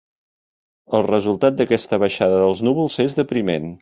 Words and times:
El 0.99 1.05
resultat 1.09 1.59
d'aquesta 1.59 2.01
baixada 2.05 2.43
dels 2.47 2.67
núvols 2.69 2.97
és 3.05 3.19
depriment. 3.21 3.69